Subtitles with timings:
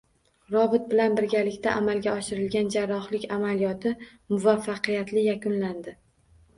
[0.53, 6.01] Robot bilan birgalikda amalga oshirilgan jarrohlik amaliyoti muvaffaqiyatli yakunlandi.